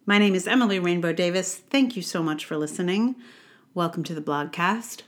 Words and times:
My 0.06 0.16
name 0.16 0.34
is 0.34 0.46
Emily 0.46 0.78
Rainbow 0.78 1.12
Davis. 1.12 1.56
Thank 1.56 1.94
you 1.94 2.00
so 2.00 2.22
much 2.22 2.46
for 2.46 2.56
listening. 2.56 3.16
Welcome 3.74 4.02
to 4.04 4.14
the 4.14 4.22
blogcast. 4.22 5.02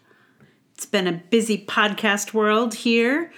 It's 0.75 0.85
been 0.85 1.07
a 1.07 1.23
busy 1.31 1.65
podcast 1.65 2.35
world 2.35 2.75
here. 2.75 3.33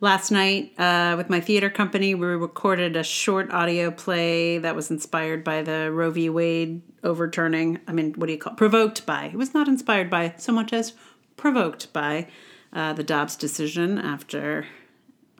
Last 0.00 0.32
night, 0.32 0.72
uh, 0.80 1.14
with 1.16 1.30
my 1.30 1.38
theater 1.38 1.70
company, 1.70 2.16
we 2.16 2.26
recorded 2.26 2.96
a 2.96 3.04
short 3.04 3.52
audio 3.52 3.92
play 3.92 4.58
that 4.58 4.74
was 4.74 4.90
inspired 4.90 5.44
by 5.44 5.62
the 5.62 5.92
Roe 5.92 6.10
v. 6.10 6.28
Wade 6.28 6.82
overturning. 7.06 7.80
I 7.86 7.92
mean, 7.92 8.12
what 8.14 8.26
do 8.26 8.32
you 8.32 8.38
call 8.38 8.52
it? 8.52 8.58
Provoked 8.58 9.06
by. 9.06 9.26
It 9.26 9.36
was 9.36 9.54
not 9.54 9.68
inspired 9.68 10.10
by 10.10 10.34
so 10.36 10.52
much 10.52 10.72
as 10.72 10.92
provoked 11.36 11.92
by 11.92 12.26
uh, 12.72 12.92
the 12.92 13.04
Dobbs 13.04 13.36
decision 13.36 13.98
after 13.98 14.66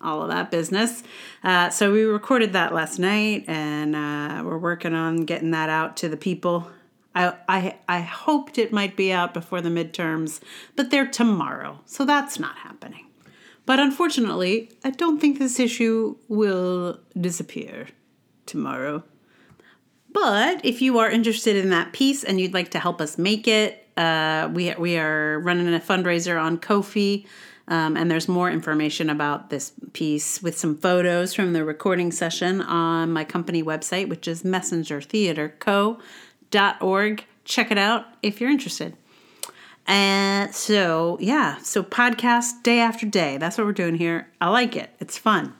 all 0.02 0.22
of 0.22 0.28
that 0.28 0.50
business. 0.50 1.02
Uh, 1.42 1.70
so 1.70 1.92
we 1.92 2.02
recorded 2.02 2.52
that 2.52 2.72
last 2.72 2.98
night, 2.98 3.44
and 3.48 3.96
uh, 3.96 4.42
we're 4.44 4.58
working 4.58 4.94
on 4.94 5.24
getting 5.24 5.50
that 5.50 5.68
out 5.68 5.96
to 5.98 6.08
the 6.08 6.16
people. 6.16 6.70
I, 7.14 7.34
I 7.48 7.76
I 7.88 8.00
hoped 8.00 8.58
it 8.58 8.72
might 8.72 8.94
be 8.94 9.10
out 9.10 9.32
before 9.32 9.62
the 9.62 9.70
midterms, 9.70 10.40
but 10.76 10.90
they're 10.90 11.06
tomorrow, 11.06 11.80
so 11.86 12.04
that's 12.04 12.38
not 12.38 12.56
happening. 12.58 13.06
But 13.64 13.80
unfortunately, 13.80 14.70
I 14.84 14.90
don't 14.90 15.18
think 15.20 15.38
this 15.38 15.58
issue 15.58 16.16
will 16.28 17.00
disappear 17.18 17.88
tomorrow. 18.44 19.02
But 20.16 20.64
if 20.64 20.80
you 20.80 20.98
are 21.00 21.10
interested 21.10 21.56
in 21.56 21.68
that 21.70 21.92
piece 21.92 22.22
and 22.24 22.40
you'd 22.40 22.54
like 22.54 22.70
to 22.70 22.78
help 22.78 23.02
us 23.02 23.18
make 23.18 23.46
it, 23.46 23.86
uh, 23.98 24.48
we, 24.50 24.74
we 24.76 24.96
are 24.96 25.38
running 25.40 25.74
a 25.74 25.78
fundraiser 25.78 26.42
on 26.42 26.56
Ko-fi. 26.56 27.26
Um, 27.68 27.98
and 27.98 28.10
there's 28.10 28.26
more 28.26 28.50
information 28.50 29.10
about 29.10 29.50
this 29.50 29.74
piece 29.92 30.42
with 30.42 30.56
some 30.56 30.78
photos 30.78 31.34
from 31.34 31.52
the 31.52 31.66
recording 31.66 32.12
session 32.12 32.62
on 32.62 33.12
my 33.12 33.24
company 33.24 33.62
website, 33.62 34.08
which 34.08 34.26
is 34.26 34.42
messengertheaterco.org. 34.42 37.24
Check 37.44 37.70
it 37.70 37.76
out 37.76 38.06
if 38.22 38.40
you're 38.40 38.50
interested. 38.50 38.96
And 39.86 40.54
so, 40.54 41.18
yeah, 41.20 41.58
so 41.58 41.82
podcast 41.82 42.62
day 42.62 42.80
after 42.80 43.04
day. 43.04 43.36
That's 43.36 43.58
what 43.58 43.66
we're 43.66 43.74
doing 43.74 43.96
here. 43.96 44.28
I 44.40 44.48
like 44.48 44.76
it, 44.76 44.88
it's 44.98 45.18
fun. 45.18 45.52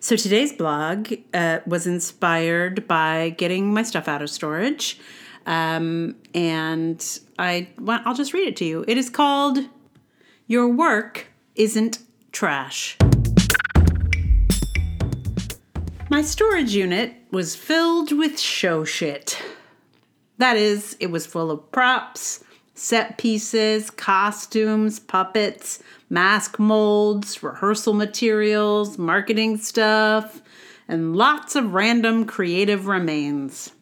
So 0.00 0.16
today's 0.16 0.52
blog 0.52 1.12
uh, 1.34 1.60
was 1.66 1.86
inspired 1.86 2.86
by 2.88 3.30
getting 3.30 3.72
my 3.72 3.82
stuff 3.82 4.08
out 4.08 4.22
of 4.22 4.30
storage. 4.30 4.98
Um, 5.46 6.16
and 6.34 7.04
I, 7.38 7.68
well, 7.78 8.00
I'll 8.04 8.14
just 8.14 8.32
read 8.32 8.48
it 8.48 8.56
to 8.56 8.64
you. 8.64 8.84
It 8.86 8.98
is 8.98 9.10
called 9.10 9.58
Your 10.46 10.68
Work 10.68 11.28
Isn't 11.54 11.98
Trash. 12.32 12.96
My 16.10 16.22
storage 16.22 16.74
unit 16.74 17.14
was 17.30 17.54
filled 17.54 18.12
with 18.12 18.40
show 18.40 18.84
shit. 18.84 19.42
That 20.38 20.56
is, 20.56 20.96
it 21.00 21.10
was 21.10 21.26
full 21.26 21.50
of 21.50 21.70
props, 21.72 22.42
set 22.78 23.18
pieces, 23.18 23.90
costumes, 23.90 25.00
puppets, 25.00 25.82
mask 26.08 26.58
molds, 26.58 27.42
rehearsal 27.42 27.92
materials, 27.92 28.96
marketing 28.98 29.58
stuff, 29.58 30.40
and 30.86 31.16
lots 31.16 31.56
of 31.56 31.74
random 31.74 32.24
creative 32.24 32.86
remains. 32.86 33.72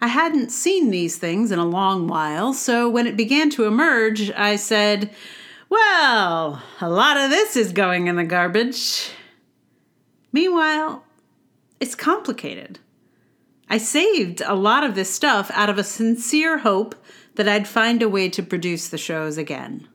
I 0.00 0.08
hadn't 0.08 0.50
seen 0.50 0.90
these 0.90 1.18
things 1.18 1.52
in 1.52 1.58
a 1.58 1.66
long 1.66 2.08
while, 2.08 2.52
so 2.54 2.88
when 2.88 3.06
it 3.06 3.16
began 3.16 3.50
to 3.50 3.64
emerge, 3.64 4.30
I 4.32 4.56
said, 4.56 5.10
Well, 5.68 6.62
a 6.80 6.88
lot 6.88 7.16
of 7.16 7.30
this 7.30 7.56
is 7.56 7.72
going 7.72 8.06
in 8.06 8.16
the 8.16 8.24
garbage. 8.24 9.10
Meanwhile, 10.32 11.04
it's 11.78 11.94
complicated. 11.94 12.78
I 13.68 13.78
saved 13.78 14.42
a 14.44 14.54
lot 14.54 14.84
of 14.84 14.94
this 14.94 15.12
stuff 15.12 15.50
out 15.54 15.70
of 15.70 15.78
a 15.78 15.84
sincere 15.84 16.58
hope 16.58 16.94
that 17.34 17.48
I'd 17.48 17.68
find 17.68 18.02
a 18.02 18.08
way 18.08 18.28
to 18.28 18.42
produce 18.42 18.88
the 18.88 18.98
shows 18.98 19.38
again. 19.38 19.88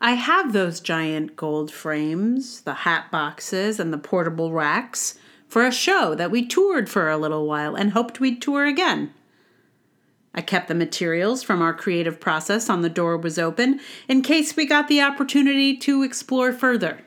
I 0.00 0.12
have 0.12 0.52
those 0.52 0.80
giant 0.80 1.36
gold 1.36 1.70
frames, 1.70 2.62
the 2.62 2.74
hat 2.74 3.10
boxes, 3.12 3.78
and 3.78 3.92
the 3.92 3.98
portable 3.98 4.52
racks 4.52 5.16
for 5.46 5.64
a 5.64 5.70
show 5.70 6.14
that 6.16 6.30
we 6.30 6.44
toured 6.46 6.88
for 6.88 7.08
a 7.08 7.16
little 7.16 7.46
while 7.46 7.76
and 7.76 7.92
hoped 7.92 8.18
we'd 8.18 8.42
tour 8.42 8.66
again. 8.66 9.14
I 10.34 10.40
kept 10.40 10.68
the 10.68 10.74
materials 10.74 11.42
from 11.42 11.60
our 11.60 11.74
creative 11.74 12.18
process 12.18 12.70
on 12.70 12.80
the 12.80 12.88
door 12.88 13.16
was 13.16 13.38
open 13.38 13.80
in 14.08 14.22
case 14.22 14.56
we 14.56 14.64
got 14.64 14.88
the 14.88 15.02
opportunity 15.02 15.76
to 15.76 16.02
explore 16.02 16.52
further. 16.52 17.02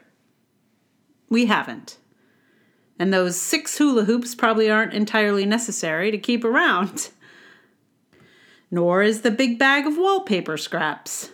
We 1.30 1.48
haven't. 1.48 1.98
And 2.98 3.12
those 3.12 3.36
six 3.36 3.78
hula 3.78 4.06
hoops 4.06 4.36
probably 4.36 4.70
aren't 4.70 4.94
entirely 4.94 5.46
necessary 5.46 6.12
to 6.12 6.18
keep 6.18 6.44
around. 6.44 7.10
nor 8.72 9.02
is 9.02 9.22
the 9.22 9.32
big 9.32 9.58
bag 9.58 9.86
of 9.86 9.98
wallpaper 9.98 10.58
scraps. 10.58 11.32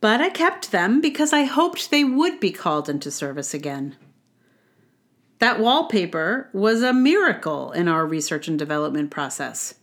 But 0.00 0.20
I 0.20 0.30
kept 0.30 0.72
them 0.72 1.00
because 1.00 1.32
I 1.32 1.44
hoped 1.44 1.90
they 1.90 2.04
would 2.04 2.40
be 2.40 2.52
called 2.52 2.88
into 2.88 3.10
service 3.10 3.52
again. 3.52 3.96
That 5.40 5.58
wallpaper 5.58 6.50
was 6.52 6.82
a 6.82 6.92
miracle 6.92 7.72
in 7.72 7.88
our 7.88 8.06
research 8.06 8.48
and 8.48 8.58
development 8.58 9.10
process. 9.10 9.74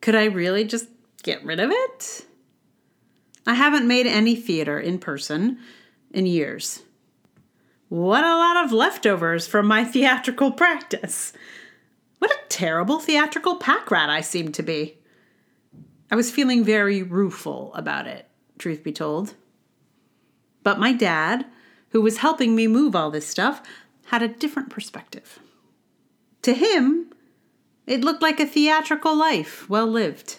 Could 0.00 0.14
I 0.14 0.24
really 0.24 0.64
just 0.64 0.88
get 1.22 1.44
rid 1.44 1.60
of 1.60 1.70
it? 1.70 2.26
I 3.46 3.54
haven't 3.54 3.86
made 3.86 4.06
any 4.06 4.34
theater 4.34 4.80
in 4.80 4.98
person 4.98 5.58
in 6.10 6.26
years. 6.26 6.82
What 7.88 8.24
a 8.24 8.36
lot 8.36 8.64
of 8.64 8.72
leftovers 8.72 9.46
from 9.46 9.66
my 9.66 9.84
theatrical 9.92 10.52
practice. 10.52 11.32
What 12.18 12.30
a 12.30 12.48
terrible 12.48 12.98
theatrical 12.98 13.56
pack 13.56 13.90
rat 13.90 14.10
I 14.10 14.22
seem 14.22 14.50
to 14.52 14.62
be. 14.62 14.98
I 16.10 16.16
was 16.16 16.30
feeling 16.30 16.64
very 16.64 17.02
rueful 17.02 17.72
about 17.74 18.06
it, 18.06 18.28
truth 18.58 18.82
be 18.82 18.92
told. 18.92 19.34
But 20.62 20.78
my 20.78 20.92
dad, 20.92 21.46
who 21.90 22.00
was 22.00 22.18
helping 22.18 22.54
me 22.54 22.66
move 22.66 22.94
all 22.94 23.10
this 23.10 23.26
stuff, 23.26 23.62
had 24.06 24.22
a 24.22 24.28
different 24.28 24.70
perspective. 24.70 25.40
To 26.42 26.54
him, 26.54 27.12
it 27.86 28.04
looked 28.04 28.22
like 28.22 28.40
a 28.40 28.46
theatrical 28.46 29.16
life, 29.16 29.68
well 29.68 29.86
lived. 29.86 30.38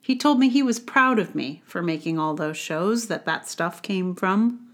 He 0.00 0.16
told 0.16 0.38
me 0.38 0.48
he 0.48 0.62
was 0.62 0.80
proud 0.80 1.18
of 1.18 1.34
me 1.34 1.62
for 1.64 1.82
making 1.82 2.18
all 2.18 2.34
those 2.34 2.56
shows 2.56 3.06
that 3.06 3.24
that 3.26 3.48
stuff 3.48 3.82
came 3.82 4.14
from. 4.14 4.68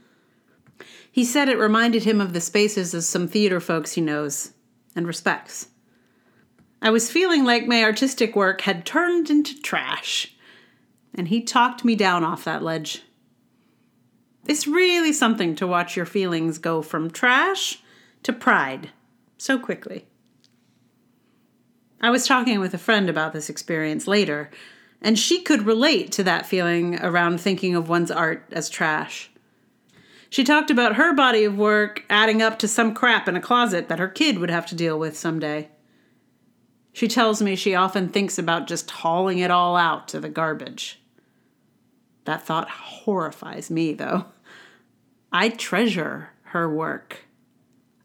He 1.10 1.24
said 1.24 1.48
it 1.48 1.58
reminded 1.58 2.04
him 2.04 2.20
of 2.20 2.32
the 2.32 2.40
spaces 2.40 2.94
of 2.94 3.04
some 3.04 3.28
theater 3.28 3.60
folks 3.60 3.92
he 3.92 4.00
knows 4.00 4.52
and 4.96 5.06
respects. 5.06 5.68
I 6.80 6.90
was 6.90 7.10
feeling 7.10 7.44
like 7.44 7.66
my 7.66 7.82
artistic 7.82 8.36
work 8.36 8.60
had 8.62 8.86
turned 8.86 9.30
into 9.30 9.60
trash, 9.60 10.34
and 11.14 11.28
he 11.28 11.42
talked 11.42 11.84
me 11.84 11.96
down 11.96 12.22
off 12.22 12.44
that 12.44 12.62
ledge. 12.62 13.02
It's 14.46 14.66
really 14.66 15.12
something 15.12 15.56
to 15.56 15.66
watch 15.66 15.96
your 15.96 16.06
feelings 16.06 16.58
go 16.58 16.80
from 16.80 17.10
trash 17.10 17.82
to 18.22 18.32
pride 18.32 18.90
so 19.36 19.58
quickly. 19.58 20.06
I 22.00 22.10
was 22.10 22.26
talking 22.26 22.60
with 22.60 22.74
a 22.74 22.78
friend 22.78 23.10
about 23.10 23.32
this 23.32 23.50
experience 23.50 24.06
later, 24.06 24.50
and 25.02 25.18
she 25.18 25.42
could 25.42 25.66
relate 25.66 26.12
to 26.12 26.22
that 26.24 26.46
feeling 26.46 27.00
around 27.00 27.40
thinking 27.40 27.74
of 27.74 27.88
one's 27.88 28.10
art 28.10 28.44
as 28.52 28.70
trash. 28.70 29.30
She 30.30 30.44
talked 30.44 30.70
about 30.70 30.96
her 30.96 31.12
body 31.12 31.44
of 31.44 31.58
work 31.58 32.04
adding 32.08 32.40
up 32.40 32.58
to 32.60 32.68
some 32.68 32.94
crap 32.94 33.26
in 33.26 33.36
a 33.36 33.40
closet 33.40 33.88
that 33.88 33.98
her 33.98 34.08
kid 34.08 34.38
would 34.38 34.50
have 34.50 34.66
to 34.66 34.76
deal 34.76 34.98
with 34.98 35.16
someday. 35.16 35.70
She 36.98 37.06
tells 37.06 37.40
me 37.40 37.54
she 37.54 37.76
often 37.76 38.08
thinks 38.08 38.38
about 38.38 38.66
just 38.66 38.90
hauling 38.90 39.38
it 39.38 39.52
all 39.52 39.76
out 39.76 40.08
to 40.08 40.18
the 40.18 40.28
garbage. 40.28 41.00
That 42.24 42.42
thought 42.42 42.68
horrifies 42.68 43.70
me, 43.70 43.92
though. 43.92 44.24
I 45.30 45.50
treasure 45.50 46.30
her 46.46 46.68
work. 46.68 47.26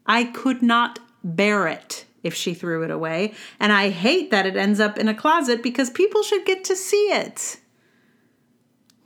I 0.06 0.22
could 0.22 0.62
not 0.62 1.00
bear 1.24 1.66
it 1.66 2.04
if 2.22 2.34
she 2.34 2.54
threw 2.54 2.84
it 2.84 2.92
away, 2.92 3.34
and 3.58 3.72
I 3.72 3.88
hate 3.88 4.30
that 4.30 4.46
it 4.46 4.54
ends 4.54 4.78
up 4.78 4.96
in 4.96 5.08
a 5.08 5.14
closet 5.14 5.60
because 5.60 5.90
people 5.90 6.22
should 6.22 6.46
get 6.46 6.62
to 6.62 6.76
see 6.76 7.08
it. 7.10 7.56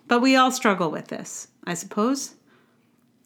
But 0.06 0.20
we 0.20 0.37
all 0.37 0.50
struggle 0.50 0.91
with 0.91 1.08
this, 1.08 1.49
I 1.64 1.73
suppose. 1.73 2.34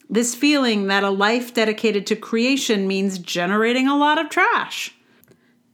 This 0.09 0.33
feeling 0.33 0.87
that 0.87 1.03
a 1.03 1.09
life 1.09 1.53
dedicated 1.53 2.07
to 2.07 2.15
creation 2.15 2.87
means 2.87 3.19
generating 3.19 3.89
a 3.89 3.97
lot 3.97 4.17
of 4.17 4.29
trash. 4.29 4.95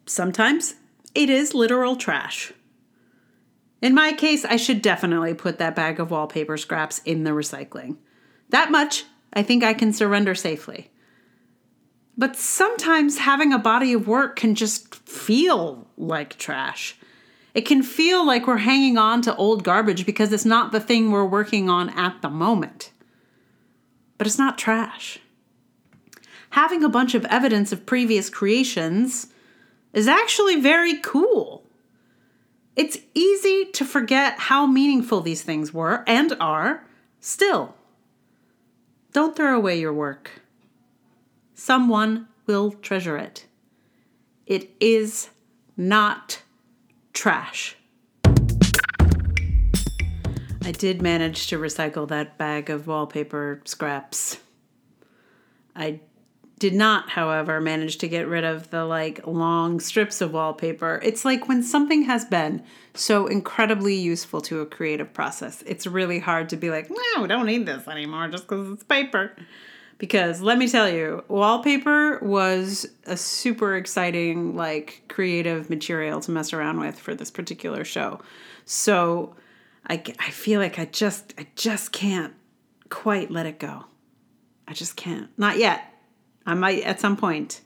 Sometimes 0.07 0.73
it 1.15 1.29
is 1.29 1.53
literal 1.53 1.95
trash. 1.95 2.53
In 3.81 3.93
my 3.93 4.13
case, 4.13 4.43
I 4.45 4.57
should 4.57 4.81
definitely 4.81 5.33
put 5.33 5.57
that 5.57 5.75
bag 5.75 5.99
of 5.99 6.11
wallpaper 6.11 6.57
scraps 6.57 6.99
in 7.05 7.23
the 7.23 7.31
recycling. 7.31 7.97
That 8.49 8.71
much 8.71 9.05
I 9.33 9.43
think 9.43 9.63
I 9.63 9.73
can 9.73 9.93
surrender 9.93 10.35
safely. 10.35 10.91
But 12.17 12.35
sometimes 12.35 13.19
having 13.19 13.53
a 13.53 13.59
body 13.59 13.93
of 13.93 14.07
work 14.07 14.35
can 14.35 14.55
just 14.55 14.95
feel 14.95 15.87
like 15.97 16.37
trash. 16.37 16.97
It 17.53 17.61
can 17.61 17.81
feel 17.81 18.25
like 18.25 18.45
we're 18.45 18.57
hanging 18.57 18.97
on 18.97 19.21
to 19.21 19.35
old 19.35 19.63
garbage 19.63 20.05
because 20.05 20.33
it's 20.33 20.45
not 20.45 20.71
the 20.71 20.79
thing 20.79 21.11
we're 21.11 21.25
working 21.25 21.69
on 21.69 21.89
at 21.91 22.21
the 22.21 22.29
moment. 22.29 22.91
But 24.17 24.27
it's 24.27 24.37
not 24.37 24.57
trash. 24.57 25.19
Having 26.51 26.83
a 26.83 26.89
bunch 26.89 27.15
of 27.15 27.25
evidence 27.25 27.71
of 27.71 27.85
previous 27.85 28.29
creations 28.29 29.27
is 29.93 30.07
actually 30.07 30.59
very 30.59 30.97
cool. 30.99 31.63
It's 32.75 32.97
easy 33.13 33.65
to 33.73 33.83
forget 33.83 34.39
how 34.39 34.65
meaningful 34.65 35.21
these 35.21 35.41
things 35.41 35.73
were 35.73 36.03
and 36.07 36.33
are 36.39 36.85
still. 37.19 37.75
Don't 39.11 39.35
throw 39.35 39.57
away 39.57 39.79
your 39.79 39.93
work. 39.93 40.41
Someone 41.55 42.27
will 42.45 42.71
treasure 42.71 43.17
it. 43.17 43.47
It 44.45 44.71
is 44.79 45.29
not 45.75 46.41
trash. 47.13 47.75
I 50.63 50.71
did 50.71 51.01
manage 51.01 51.47
to 51.47 51.57
recycle 51.57 52.07
that 52.09 52.37
bag 52.37 52.69
of 52.69 52.85
wallpaper 52.87 53.61
scraps. 53.65 54.37
I 55.75 56.01
did 56.59 56.73
not, 56.73 57.09
however, 57.09 57.61
manage 57.61 57.97
to 57.99 58.07
get 58.07 58.27
rid 58.27 58.43
of 58.43 58.69
the 58.69 58.83
like 58.83 59.25
long 59.25 59.79
strips 59.79 60.19
of 60.19 60.33
wallpaper. 60.33 60.99
It's 61.01 61.23
like 61.23 61.47
when 61.47 61.63
something 61.63 62.03
has 62.03 62.25
been 62.25 62.63
so 62.93 63.27
incredibly 63.27 63.95
useful 63.95 64.41
to 64.41 64.59
a 64.59 64.65
creative 64.65 65.13
process, 65.13 65.63
it's 65.65 65.87
really 65.87 66.19
hard 66.19 66.49
to 66.49 66.57
be 66.57 66.69
like, 66.69 66.89
no, 66.89 67.21
we 67.21 67.29
don't 67.29 67.45
need 67.45 67.65
this 67.65 67.87
anymore 67.87 68.27
just 68.27 68.43
because 68.43 68.71
it's 68.73 68.83
paper. 68.83 69.31
Because 69.97 70.41
let 70.41 70.57
me 70.57 70.67
tell 70.67 70.89
you, 70.89 71.23
wallpaper 71.27 72.19
was 72.19 72.85
a 73.05 73.17
super 73.17 73.75
exciting, 73.75 74.55
like, 74.55 75.03
creative 75.09 75.69
material 75.69 76.21
to 76.21 76.31
mess 76.31 76.53
around 76.53 76.79
with 76.79 76.97
for 76.97 77.15
this 77.15 77.31
particular 77.31 77.83
show. 77.83 78.21
So 78.63 79.35
I, 79.89 80.01
I 80.19 80.29
feel 80.29 80.61
like 80.61 80.79
I 80.79 80.85
just, 80.85 81.33
I 81.37 81.47
just 81.55 81.91
can't 81.91 82.33
quite 82.89 83.29
let 83.29 83.45
it 83.45 83.59
go. 83.59 83.85
I 84.69 84.73
just 84.73 84.95
can't. 84.95 85.29
Not 85.37 85.57
yet 85.57 85.83
I 86.45 86.53
might 86.53 86.83
at 86.83 86.99
some 86.99 87.17
point. 87.17 87.61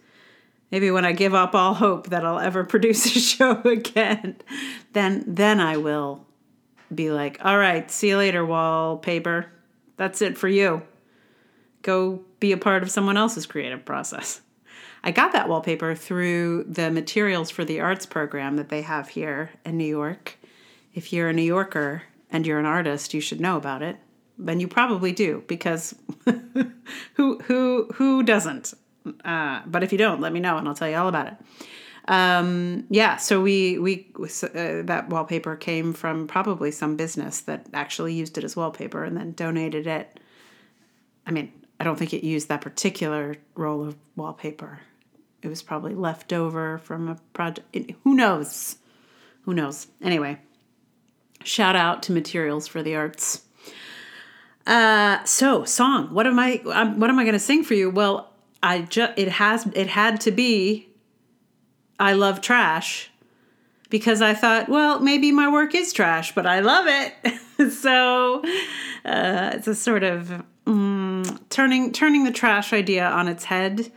Maybe 0.71 0.89
when 0.89 1.05
I 1.05 1.11
give 1.11 1.35
up 1.35 1.53
all 1.53 1.75
hope 1.75 2.07
that 2.07 2.25
I'll 2.25 2.39
ever 2.39 2.63
produce 2.63 3.05
a 3.05 3.19
show 3.19 3.61
again, 3.61 4.37
then 4.93 5.23
then 5.27 5.59
I 5.59 5.77
will 5.77 6.25
be 6.93 7.11
like, 7.11 7.39
"All 7.43 7.57
right, 7.57 7.89
see 7.89 8.09
you 8.09 8.17
later, 8.17 8.45
wallpaper. 8.45 9.47
That's 9.97 10.21
it 10.21 10.37
for 10.37 10.47
you. 10.47 10.81
Go 11.81 12.23
be 12.39 12.51
a 12.51 12.57
part 12.57 12.83
of 12.83 12.91
someone 12.91 13.17
else's 13.17 13.45
creative 13.45 13.85
process." 13.85 14.41
I 15.05 15.11
got 15.11 15.33
that 15.33 15.49
wallpaper 15.49 15.95
through 15.95 16.63
the 16.63 16.89
materials 16.89 17.49
for 17.49 17.65
the 17.65 17.81
arts 17.81 18.05
program 18.05 18.55
that 18.55 18.69
they 18.69 18.83
have 18.83 19.09
here 19.09 19.49
in 19.65 19.77
New 19.77 19.83
York. 19.83 20.37
If 20.93 21.11
you're 21.11 21.27
a 21.27 21.33
New 21.33 21.41
Yorker 21.41 22.03
and 22.31 22.47
you're 22.47 22.59
an 22.59 22.65
artist, 22.65 23.13
you 23.13 23.19
should 23.19 23.41
know 23.41 23.57
about 23.57 23.81
it 23.81 23.97
then 24.37 24.59
you 24.59 24.67
probably 24.67 25.11
do 25.11 25.43
because 25.47 25.95
who 27.15 27.39
who 27.39 27.89
who 27.93 28.23
doesn't? 28.23 28.73
Uh, 29.25 29.61
but 29.65 29.83
if 29.83 29.91
you 29.91 29.97
don't, 29.97 30.21
let 30.21 30.33
me 30.33 30.39
know 30.39 30.57
and 30.57 30.67
I'll 30.67 30.75
tell 30.75 30.89
you 30.89 30.95
all 30.95 31.07
about 31.09 31.27
it. 31.27 31.33
Um, 32.07 32.85
yeah, 32.89 33.17
so 33.17 33.41
we 33.41 33.79
we 33.79 34.11
uh, 34.17 34.83
that 34.83 35.05
wallpaper 35.09 35.55
came 35.55 35.93
from 35.93 36.27
probably 36.27 36.71
some 36.71 36.95
business 36.97 37.41
that 37.41 37.67
actually 37.73 38.13
used 38.13 38.37
it 38.37 38.43
as 38.43 38.55
wallpaper 38.55 39.03
and 39.03 39.15
then 39.15 39.31
donated 39.33 39.87
it. 39.87 40.19
I 41.25 41.31
mean, 41.31 41.53
I 41.79 41.83
don't 41.83 41.97
think 41.97 42.13
it 42.13 42.25
used 42.25 42.49
that 42.49 42.61
particular 42.61 43.35
roll 43.55 43.85
of 43.85 43.95
wallpaper. 44.15 44.79
It 45.41 45.47
was 45.47 45.61
probably 45.61 45.95
left 45.95 46.33
over 46.33 46.77
from 46.79 47.07
a 47.07 47.15
project. 47.33 47.91
Who 48.03 48.15
knows? 48.15 48.77
Who 49.43 49.53
knows? 49.53 49.87
Anyway, 50.01 50.39
shout 51.43 51.75
out 51.75 52.03
to 52.03 52.11
Materials 52.11 52.67
for 52.67 52.83
the 52.83 52.95
Arts. 52.95 53.43
Uh, 54.65 55.23
so 55.25 55.65
song. 55.65 56.13
What 56.13 56.25
am 56.25 56.39
I? 56.39 56.61
Um, 56.71 56.99
what 56.99 57.09
am 57.09 57.19
I 57.19 57.23
going 57.23 57.33
to 57.33 57.39
sing 57.39 57.63
for 57.63 57.73
you? 57.73 57.89
Well, 57.89 58.31
I 58.61 58.81
just 58.81 59.13
it 59.17 59.27
has 59.29 59.67
it 59.73 59.87
had 59.87 60.21
to 60.21 60.31
be. 60.31 60.89
I 61.99 62.13
love 62.13 62.41
trash, 62.41 63.11
because 63.93 64.23
I 64.23 64.33
thought, 64.33 64.69
well, 64.69 64.99
maybe 64.99 65.31
my 65.31 65.51
work 65.51 65.75
is 65.75 65.93
trash, 65.93 66.33
but 66.33 66.47
I 66.47 66.61
love 66.61 66.85
it. 66.87 67.71
so 67.71 68.41
uh, 69.05 69.51
it's 69.53 69.67
a 69.67 69.75
sort 69.75 70.03
of 70.03 70.43
mm, 70.65 71.39
turning 71.49 71.91
turning 71.91 72.23
the 72.23 72.31
trash 72.31 72.73
idea 72.73 73.05
on 73.05 73.27
its 73.27 73.43
head, 73.43 73.91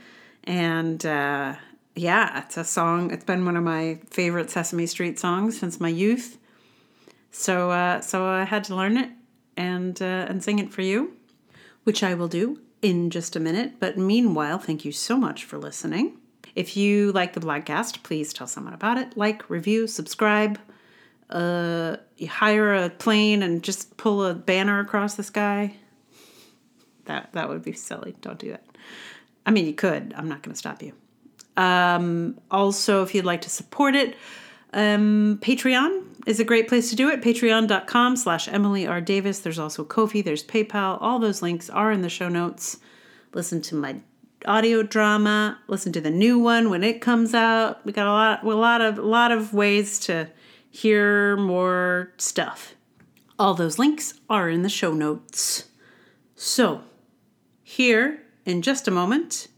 and 0.44 1.04
uh, 1.06 1.54
yeah, 1.94 2.42
it's 2.44 2.56
a 2.58 2.64
song. 2.64 3.10
It's 3.10 3.24
been 3.24 3.46
one 3.46 3.56
of 3.56 3.64
my 3.64 3.98
favorite 4.10 4.50
Sesame 4.50 4.86
Street 4.86 5.18
songs 5.18 5.58
since 5.58 5.80
my 5.80 5.88
youth. 5.88 6.36
So 7.30 7.70
uh, 7.70 8.02
so 8.02 8.26
I 8.26 8.44
had 8.44 8.64
to 8.64 8.76
learn 8.76 8.98
it 8.98 9.10
and 9.56 10.00
uh, 10.00 10.26
and 10.28 10.42
sing 10.42 10.58
it 10.58 10.72
for 10.72 10.82
you, 10.82 11.16
which 11.84 12.02
I 12.02 12.14
will 12.14 12.28
do 12.28 12.60
in 12.82 13.10
just 13.10 13.36
a 13.36 13.40
minute. 13.40 13.74
But 13.80 13.96
meanwhile, 13.98 14.58
thank 14.58 14.84
you 14.84 14.92
so 14.92 15.16
much 15.16 15.44
for 15.44 15.58
listening. 15.58 16.18
If 16.54 16.76
you 16.76 17.12
like 17.12 17.34
the 17.34 17.40
blogcast, 17.40 18.02
please 18.02 18.32
tell 18.32 18.46
someone 18.46 18.72
about 18.72 18.96
it. 18.96 19.16
Like, 19.16 19.48
review, 19.50 19.86
subscribe. 19.86 20.58
Uh, 21.28 21.96
you 22.16 22.28
hire 22.28 22.74
a 22.74 22.88
plane 22.88 23.42
and 23.42 23.62
just 23.62 23.96
pull 23.96 24.24
a 24.24 24.34
banner 24.34 24.80
across 24.80 25.16
the 25.16 25.22
sky. 25.22 25.76
That 27.04 27.32
that 27.32 27.48
would 27.48 27.62
be 27.62 27.72
silly. 27.72 28.16
Don't 28.20 28.38
do 28.38 28.50
that. 28.50 28.64
I 29.44 29.50
mean, 29.50 29.66
you 29.66 29.74
could. 29.74 30.14
I'm 30.16 30.28
not 30.28 30.42
going 30.42 30.54
to 30.54 30.58
stop 30.58 30.82
you. 30.82 30.92
Um, 31.56 32.38
also, 32.50 33.02
if 33.02 33.14
you'd 33.14 33.24
like 33.24 33.42
to 33.42 33.50
support 33.50 33.94
it, 33.94 34.16
um, 34.72 35.38
Patreon 35.40 36.04
is 36.26 36.40
a 36.40 36.44
great 36.44 36.68
place 36.68 36.90
to 36.90 36.96
do 36.96 37.08
it. 37.08 37.22
Patreon.com 37.22 38.16
slash 38.16 38.48
Emily 38.48 38.86
R. 38.86 39.00
Davis. 39.00 39.38
There's 39.38 39.58
also 39.58 39.84
Ko-fi, 39.84 40.20
there's 40.20 40.44
PayPal. 40.44 40.98
All 41.00 41.18
those 41.18 41.40
links 41.40 41.70
are 41.70 41.92
in 41.92 42.02
the 42.02 42.08
show 42.08 42.28
notes. 42.28 42.78
Listen 43.32 43.62
to 43.62 43.76
my 43.76 44.00
audio 44.44 44.82
drama. 44.82 45.58
Listen 45.68 45.92
to 45.92 46.00
the 46.00 46.10
new 46.10 46.38
one 46.38 46.68
when 46.68 46.82
it 46.82 47.00
comes 47.00 47.32
out. 47.32 47.84
We 47.86 47.92
got 47.92 48.06
a 48.06 48.10
lot, 48.10 48.44
a 48.44 48.48
lot 48.48 48.80
of, 48.80 48.98
a 48.98 49.02
lot 49.02 49.30
of 49.32 49.54
ways 49.54 50.00
to 50.00 50.28
hear 50.68 51.36
more 51.36 52.12
stuff. 52.18 52.74
All 53.38 53.54
those 53.54 53.78
links 53.78 54.14
are 54.28 54.50
in 54.50 54.62
the 54.62 54.68
show 54.68 54.92
notes. 54.92 55.68
So, 56.34 56.82
here 57.62 58.22
in 58.44 58.62
just 58.62 58.88
a 58.88 58.90
moment, 58.90 59.48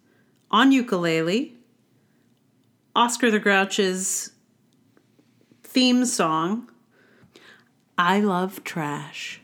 on 0.50 0.72
ukulele, 0.72 1.56
Oscar 2.94 3.30
the 3.30 3.38
Grouch's 3.38 4.32
theme 5.78 6.04
song. 6.04 6.68
I 7.96 8.18
love 8.18 8.64
trash. 8.64 9.40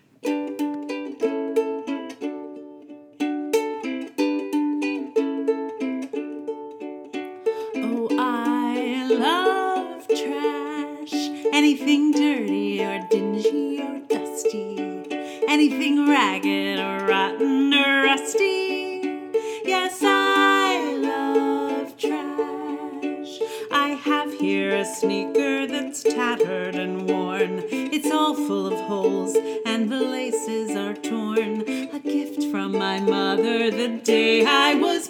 Oh, 7.86 8.08
I 8.18 9.06
love 9.08 10.08
trash. 10.08 11.14
Anything 11.52 12.10
dirty 12.10 12.82
or 12.82 12.98
dingy 13.08 13.80
or 13.80 14.00
dusty. 14.08 14.76
Anything 15.46 16.08
ragged 16.08 16.80
or 16.80 17.06
rotten 17.06 17.72
or 17.72 18.02
rusty. 18.02 19.30
Yes, 19.64 20.00
I 20.02 20.96
love 20.96 21.96
trash. 21.96 23.38
I 23.70 23.90
have 23.90 24.32
here 24.34 24.74
a 24.74 24.84
sneaker 24.84 25.43
that's 25.94 26.14
tattered 26.14 26.74
and 26.74 27.08
worn. 27.08 27.62
It's 27.70 28.10
all 28.10 28.34
full 28.34 28.66
of 28.66 28.78
holes, 28.88 29.36
and 29.64 29.88
the 29.88 30.00
laces 30.00 30.70
are 30.76 30.94
torn. 30.94 31.60
A 31.92 32.00
gift 32.00 32.50
from 32.50 32.72
my 32.72 32.98
mother 32.98 33.70
the 33.70 34.00
day 34.02 34.44
I 34.44 34.74
was 34.74 35.03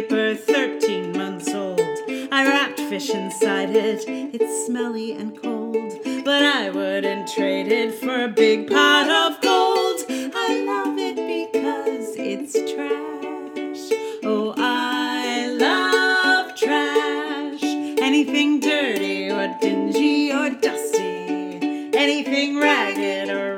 newspaper, 0.00 0.34
13 0.34 1.12
months 1.12 1.48
old. 1.48 1.80
I 2.32 2.44
wrapped 2.46 2.78
fish 2.80 3.10
inside 3.10 3.70
it. 3.70 4.04
It's 4.06 4.66
smelly 4.66 5.12
and 5.12 5.40
cold, 5.40 5.92
but 6.24 6.42
I 6.42 6.70
wouldn't 6.70 7.28
trade 7.28 7.68
it 7.68 7.94
for 7.94 8.24
a 8.24 8.28
big 8.28 8.68
pot 8.68 9.10
of 9.10 9.40
gold. 9.42 10.00
I 10.08 10.62
love 10.64 10.96
it 10.98 11.16
because 11.16 12.14
it's 12.16 12.52
trash. 12.72 13.98
Oh, 14.22 14.54
I 14.56 15.48
love 15.48 16.56
trash. 16.56 17.62
Anything 18.00 18.60
dirty 18.60 19.30
or 19.30 19.54
dingy 19.60 20.32
or 20.32 20.50
dusty. 20.50 21.90
Anything 21.92 22.58
ragged 22.58 23.28
or 23.28 23.49